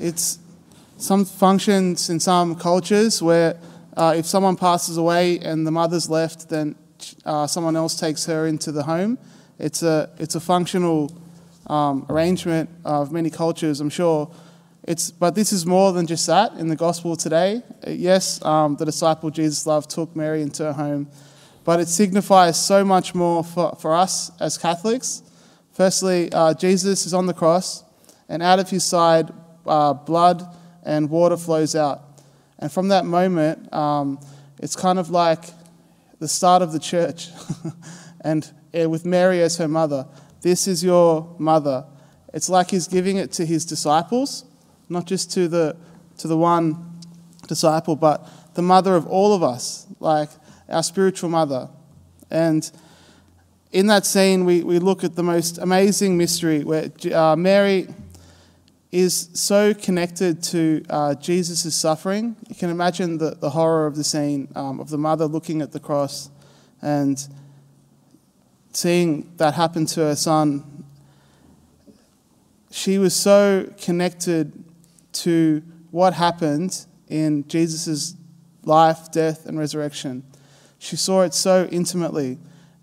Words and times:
It's 0.00 0.38
some 0.96 1.24
functions 1.24 2.10
in 2.10 2.20
some 2.20 2.54
cultures 2.54 3.22
where 3.22 3.58
uh, 3.96 4.14
if 4.16 4.26
someone 4.26 4.56
passes 4.56 4.96
away 4.96 5.38
and 5.40 5.66
the 5.66 5.70
mother's 5.70 6.08
left, 6.08 6.48
then 6.48 6.76
uh, 7.24 7.46
someone 7.46 7.76
else 7.76 7.98
takes 7.98 8.26
her 8.26 8.46
into 8.46 8.72
the 8.72 8.82
home. 8.82 9.18
It's 9.58 9.82
a, 9.82 10.10
it's 10.18 10.34
a 10.34 10.40
functional 10.40 11.12
um, 11.66 12.06
arrangement 12.08 12.70
of 12.84 13.12
many 13.12 13.30
cultures, 13.30 13.80
I'm 13.80 13.90
sure. 13.90 14.30
It's, 14.84 15.10
but 15.10 15.34
this 15.34 15.52
is 15.52 15.66
more 15.66 15.92
than 15.92 16.06
just 16.06 16.26
that 16.28 16.52
in 16.54 16.68
the 16.68 16.76
gospel 16.76 17.16
today. 17.16 17.62
Yes, 17.86 18.42
um, 18.44 18.76
the 18.76 18.84
disciple 18.84 19.30
Jesus 19.30 19.66
loved 19.66 19.90
took 19.90 20.14
Mary 20.16 20.42
into 20.42 20.64
her 20.64 20.72
home, 20.72 21.08
but 21.64 21.80
it 21.80 21.88
signifies 21.88 22.58
so 22.64 22.84
much 22.84 23.14
more 23.14 23.44
for, 23.44 23.76
for 23.80 23.94
us 23.94 24.30
as 24.40 24.56
Catholics. 24.56 25.22
Firstly, 25.72 26.32
uh, 26.32 26.54
Jesus 26.54 27.04
is 27.04 27.14
on 27.14 27.26
the 27.26 27.34
cross, 27.34 27.84
and 28.28 28.42
out 28.42 28.58
of 28.58 28.70
his 28.70 28.84
side, 28.84 29.30
uh, 29.68 29.94
blood 29.94 30.42
and 30.84 31.10
water 31.10 31.36
flows 31.36 31.74
out. 31.74 32.02
And 32.58 32.72
from 32.72 32.88
that 32.88 33.04
moment, 33.04 33.72
um, 33.72 34.18
it's 34.58 34.74
kind 34.74 34.98
of 34.98 35.10
like 35.10 35.44
the 36.18 36.28
start 36.28 36.62
of 36.62 36.72
the 36.72 36.78
church. 36.78 37.28
and 38.20 38.50
with 38.72 39.04
Mary 39.04 39.42
as 39.42 39.56
her 39.58 39.68
mother, 39.68 40.06
this 40.42 40.66
is 40.66 40.82
your 40.82 41.34
mother. 41.38 41.84
It's 42.34 42.48
like 42.48 42.70
he's 42.70 42.88
giving 42.88 43.16
it 43.16 43.32
to 43.32 43.46
his 43.46 43.64
disciples, 43.64 44.44
not 44.88 45.06
just 45.06 45.32
to 45.32 45.48
the, 45.48 45.76
to 46.18 46.28
the 46.28 46.36
one 46.36 47.00
disciple, 47.46 47.96
but 47.96 48.28
the 48.54 48.62
mother 48.62 48.96
of 48.96 49.06
all 49.06 49.32
of 49.32 49.42
us, 49.42 49.86
like 50.00 50.30
our 50.68 50.82
spiritual 50.82 51.30
mother. 51.30 51.68
And 52.30 52.70
in 53.72 53.86
that 53.86 54.06
scene, 54.06 54.44
we, 54.44 54.62
we 54.62 54.78
look 54.78 55.04
at 55.04 55.14
the 55.14 55.22
most 55.22 55.58
amazing 55.58 56.16
mystery 56.16 56.64
where 56.64 56.90
uh, 57.12 57.36
Mary 57.36 57.88
is 58.90 59.28
so 59.34 59.74
connected 59.74 60.42
to 60.42 60.82
uh, 60.88 61.14
Jesus' 61.14 61.74
suffering. 61.74 62.36
You 62.48 62.54
can 62.54 62.70
imagine 62.70 63.18
the, 63.18 63.30
the 63.30 63.50
horror 63.50 63.86
of 63.86 63.96
the 63.96 64.04
scene 64.04 64.48
um, 64.54 64.80
of 64.80 64.88
the 64.88 64.98
mother 64.98 65.26
looking 65.26 65.60
at 65.60 65.72
the 65.72 65.80
cross 65.80 66.30
and 66.80 67.28
seeing 68.72 69.32
that 69.36 69.54
happen 69.54 69.84
to 69.86 70.00
her 70.00 70.16
son. 70.16 70.84
She 72.70 72.98
was 72.98 73.14
so 73.14 73.70
connected 73.80 74.64
to 75.14 75.62
what 75.90 76.14
happened 76.14 76.86
in 77.08 77.46
Jesus' 77.48 78.14
life, 78.62 79.10
death, 79.10 79.46
and 79.46 79.58
resurrection. 79.58 80.22
She 80.78 80.96
saw 80.96 81.22
it 81.22 81.34
so 81.34 81.66
intimately. 81.70 82.38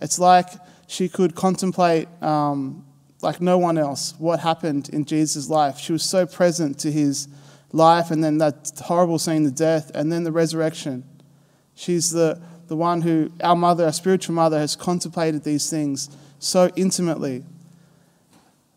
It's 0.00 0.18
like 0.18 0.46
she 0.86 1.08
could 1.08 1.34
contemplate 1.34 2.08
um, 2.22 2.84
like 3.22 3.40
no 3.40 3.58
one 3.58 3.78
else 3.78 4.14
what 4.18 4.40
happened 4.40 4.88
in 4.90 5.04
Jesus' 5.04 5.48
life. 5.48 5.78
She 5.78 5.92
was 5.92 6.04
so 6.04 6.26
present 6.26 6.78
to 6.80 6.90
his 6.90 7.28
life 7.72 8.10
and 8.10 8.22
then 8.22 8.38
that 8.38 8.72
horrible 8.84 9.18
scene, 9.18 9.44
the 9.44 9.50
death, 9.50 9.90
and 9.94 10.10
then 10.10 10.24
the 10.24 10.32
resurrection. 10.32 11.04
She's 11.74 12.10
the, 12.10 12.40
the 12.68 12.76
one 12.76 13.02
who, 13.02 13.30
our 13.42 13.56
mother, 13.56 13.84
our 13.84 13.92
spiritual 13.92 14.34
mother, 14.34 14.58
has 14.58 14.76
contemplated 14.76 15.44
these 15.44 15.70
things 15.70 16.10
so 16.38 16.70
intimately. 16.76 17.44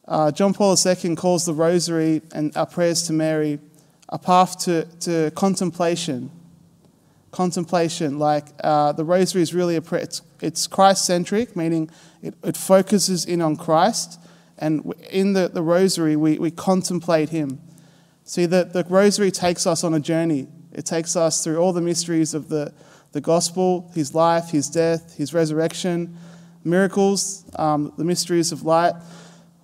Uh, 0.08 0.32
John 0.32 0.54
Paul 0.54 0.76
II 0.86 1.16
calls 1.16 1.46
the 1.46 1.54
rosary 1.54 2.22
and 2.34 2.56
our 2.58 2.66
prayers 2.66 3.04
to 3.04 3.14
Mary 3.14 3.60
a 4.10 4.20
path 4.20 4.60
to, 4.60 4.86
to 5.00 5.32
contemplation. 5.32 6.30
Contemplation, 7.32 8.20
like 8.20 8.46
uh, 8.64 8.92
the 8.92 9.04
rosary 9.04 9.42
is 9.42 9.56
really 9.56 9.76
a 9.76 9.82
prayer, 9.82 10.04
it's, 10.04 10.22
it's 10.40 10.68
Christ 10.68 11.06
centric, 11.06 11.56
meaning 11.56 11.90
it, 12.22 12.36
it 12.44 12.56
focuses 12.56 13.26
in 13.26 13.42
on 13.42 13.56
Christ 13.56 14.20
and 14.64 14.94
in 15.10 15.34
the, 15.34 15.50
the 15.50 15.62
rosary, 15.62 16.16
we, 16.16 16.40
we 16.40 16.50
contemplate 16.50 17.30
Him. 17.30 17.60
See, 18.24 18.46
the, 18.46 18.64
the 18.64 18.86
rosary 18.88 19.30
takes 19.30 19.68
us 19.68 19.84
on 19.84 19.94
a 19.94 20.00
journey. 20.00 20.48
It 20.72 20.86
takes 20.86 21.18
us 21.18 21.44
through 21.44 21.58
all 21.58 21.74
the 21.74 21.82
mysteries 21.82 22.34
of 22.34 22.48
the, 22.48 22.74
the 23.12 23.20
gospel, 23.20 23.92
His 23.94 24.16
life, 24.16 24.52
His 24.52 24.70
death, 24.70 25.18
His 25.18 25.34
resurrection, 25.34 26.16
miracles, 26.64 27.44
um, 27.60 27.92
the 27.98 28.06
mysteries 28.06 28.54
of 28.54 28.64
light. 28.64 28.94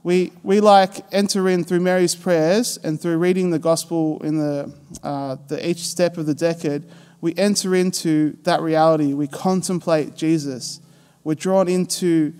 We, 0.04 0.34
we 0.44 0.60
like 0.60 1.06
enter 1.14 1.48
in 1.48 1.64
through 1.64 1.80
Mary's 1.80 2.16
prayers 2.16 2.78
and 2.84 3.00
through 3.00 3.20
reading 3.20 3.52
the 3.52 3.60
gospel 3.60 4.22
in 4.22 4.38
the, 4.38 4.74
uh, 5.02 5.38
the 5.48 5.66
each 5.66 5.80
step 5.80 6.18
of 6.18 6.26
the 6.26 6.36
decade, 6.36 6.84
we 7.22 7.34
enter 7.38 7.74
into 7.74 8.38
that 8.44 8.60
reality. 8.60 9.14
We 9.14 9.28
contemplate 9.28 10.18
Jesus. 10.18 10.82
We're 11.24 11.36
drawn 11.36 11.70
into 11.70 12.34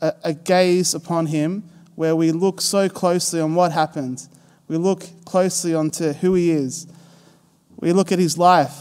a, 0.00 0.14
a 0.24 0.32
gaze 0.32 0.94
upon 0.94 1.26
Him 1.26 1.64
where 1.96 2.14
we 2.14 2.30
look 2.30 2.60
so 2.60 2.88
closely 2.88 3.40
on 3.40 3.54
what 3.54 3.72
happened. 3.72 4.28
We 4.68 4.76
look 4.76 5.04
closely 5.24 5.74
onto 5.74 6.12
who 6.12 6.34
he 6.34 6.50
is. 6.50 6.86
We 7.78 7.92
look 7.92 8.12
at 8.12 8.18
his 8.18 8.38
life. 8.38 8.76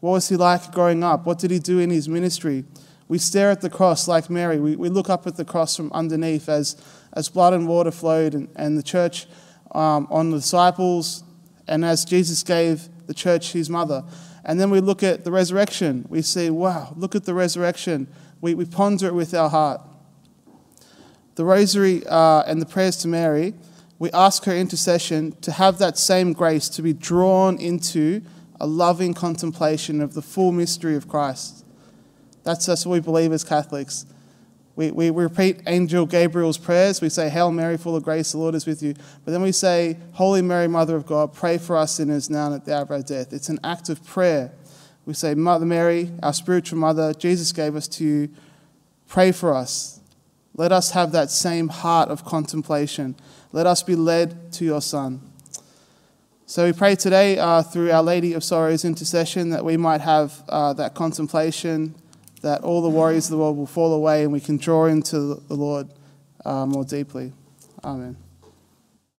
What 0.00 0.12
was 0.12 0.28
he 0.28 0.36
like 0.36 0.72
growing 0.72 1.04
up? 1.04 1.26
What 1.26 1.38
did 1.38 1.50
he 1.50 1.58
do 1.58 1.78
in 1.78 1.90
his 1.90 2.08
ministry? 2.08 2.64
We 3.08 3.18
stare 3.18 3.50
at 3.50 3.60
the 3.60 3.70
cross 3.70 4.08
like 4.08 4.30
Mary. 4.30 4.58
We, 4.58 4.76
we 4.76 4.88
look 4.88 5.10
up 5.10 5.26
at 5.26 5.36
the 5.36 5.44
cross 5.44 5.76
from 5.76 5.92
underneath 5.92 6.48
as, 6.48 6.76
as 7.12 7.28
blood 7.28 7.52
and 7.52 7.68
water 7.68 7.90
flowed 7.90 8.34
and, 8.34 8.48
and 8.56 8.78
the 8.78 8.82
church 8.82 9.26
um, 9.72 10.06
on 10.10 10.30
the 10.30 10.38
disciples 10.38 11.24
and 11.68 11.84
as 11.84 12.04
Jesus 12.04 12.42
gave 12.42 12.88
the 13.06 13.14
church 13.14 13.52
his 13.52 13.68
mother. 13.68 14.04
And 14.44 14.60
then 14.60 14.70
we 14.70 14.80
look 14.80 15.02
at 15.02 15.24
the 15.24 15.32
resurrection. 15.32 16.06
We 16.08 16.22
see, 16.22 16.50
wow, 16.50 16.94
look 16.96 17.14
at 17.16 17.24
the 17.24 17.34
resurrection. 17.34 18.06
We, 18.40 18.54
we 18.54 18.64
ponder 18.64 19.08
it 19.08 19.14
with 19.14 19.34
our 19.34 19.50
heart 19.50 19.80
the 21.36 21.44
rosary 21.44 22.02
uh, 22.06 22.42
and 22.46 22.60
the 22.60 22.66
prayers 22.66 22.96
to 22.98 23.08
Mary, 23.08 23.54
we 23.98 24.10
ask 24.12 24.44
her 24.44 24.54
intercession 24.54 25.32
to 25.42 25.52
have 25.52 25.78
that 25.78 25.96
same 25.96 26.32
grace 26.32 26.68
to 26.70 26.82
be 26.82 26.92
drawn 26.92 27.58
into 27.58 28.22
a 28.60 28.66
loving 28.66 29.14
contemplation 29.14 30.00
of 30.00 30.14
the 30.14 30.22
full 30.22 30.50
mystery 30.50 30.96
of 30.96 31.08
Christ. 31.08 31.64
That's, 32.42 32.66
that's 32.66 32.84
what 32.84 32.94
we 32.94 33.00
believe 33.00 33.32
as 33.32 33.44
Catholics. 33.44 34.06
We, 34.76 34.90
we, 34.90 35.10
repeat 35.10 35.62
Angel 35.66 36.04
Gabriel's 36.04 36.58
prayers. 36.58 37.00
We 37.00 37.08
say, 37.08 37.30
Hail 37.30 37.50
Mary, 37.50 37.78
full 37.78 37.96
of 37.96 38.02
grace, 38.02 38.32
the 38.32 38.38
Lord 38.38 38.54
is 38.54 38.66
with 38.66 38.82
you. 38.82 38.94
But 39.24 39.32
then 39.32 39.40
we 39.40 39.52
say, 39.52 39.96
Holy 40.12 40.42
Mary, 40.42 40.68
Mother 40.68 40.96
of 40.96 41.06
God, 41.06 41.32
pray 41.32 41.56
for 41.56 41.76
us 41.76 41.92
sinners 41.94 42.28
now 42.28 42.46
and 42.46 42.54
at 42.56 42.64
the 42.66 42.74
hour 42.74 42.82
of 42.82 42.90
our 42.90 43.02
death. 43.02 43.32
It's 43.32 43.48
an 43.48 43.58
act 43.64 43.88
of 43.88 44.04
prayer. 44.04 44.52
We 45.06 45.14
say, 45.14 45.34
Mother 45.34 45.64
Mary, 45.64 46.12
our 46.22 46.34
spiritual 46.34 46.78
mother, 46.78 47.14
Jesus 47.14 47.52
gave 47.52 47.74
us 47.74 47.88
to 47.88 48.04
you. 48.04 48.28
Pray 49.08 49.32
for 49.32 49.54
us. 49.54 50.00
Let 50.56 50.72
us 50.72 50.92
have 50.92 51.12
that 51.12 51.30
same 51.30 51.68
heart 51.68 52.08
of 52.08 52.24
contemplation. 52.24 53.14
Let 53.52 53.66
us 53.66 53.82
be 53.82 53.94
led 53.94 54.52
to 54.54 54.64
your 54.64 54.80
Son. 54.80 55.20
So 56.46 56.64
we 56.64 56.72
pray 56.72 56.94
today 56.94 57.38
uh, 57.38 57.62
through 57.62 57.90
Our 57.90 58.02
Lady 58.02 58.32
of 58.32 58.42
Sorrows 58.42 58.84
intercession 58.84 59.50
that 59.50 59.64
we 59.64 59.76
might 59.76 60.00
have 60.00 60.42
uh, 60.48 60.72
that 60.74 60.94
contemplation, 60.94 61.94
that 62.40 62.62
all 62.62 62.80
the 62.80 62.88
worries 62.88 63.26
of 63.26 63.32
the 63.32 63.38
world 63.38 63.56
will 63.56 63.66
fall 63.66 63.92
away 63.92 64.22
and 64.22 64.32
we 64.32 64.40
can 64.40 64.56
draw 64.56 64.86
into 64.86 65.42
the 65.48 65.54
Lord 65.54 65.88
uh, 66.44 66.64
more 66.64 66.84
deeply. 66.84 67.32
Amen. 67.84 68.16